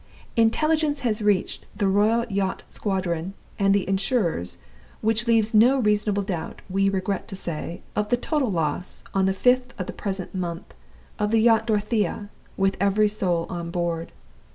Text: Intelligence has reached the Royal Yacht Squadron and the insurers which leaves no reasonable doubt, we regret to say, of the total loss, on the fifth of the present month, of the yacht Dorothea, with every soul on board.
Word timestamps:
Intelligence 0.35 1.01
has 1.01 1.21
reached 1.21 1.67
the 1.77 1.87
Royal 1.87 2.25
Yacht 2.27 2.63
Squadron 2.69 3.35
and 3.59 3.71
the 3.71 3.87
insurers 3.87 4.57
which 5.01 5.27
leaves 5.27 5.53
no 5.53 5.77
reasonable 5.77 6.23
doubt, 6.23 6.63
we 6.71 6.89
regret 6.89 7.27
to 7.27 7.35
say, 7.35 7.83
of 7.95 8.09
the 8.09 8.17
total 8.17 8.49
loss, 8.51 9.03
on 9.13 9.25
the 9.27 9.31
fifth 9.31 9.79
of 9.79 9.85
the 9.85 9.93
present 9.93 10.33
month, 10.33 10.73
of 11.19 11.29
the 11.29 11.37
yacht 11.39 11.67
Dorothea, 11.67 12.29
with 12.57 12.77
every 12.81 13.07
soul 13.09 13.45
on 13.47 13.69
board. 13.69 14.11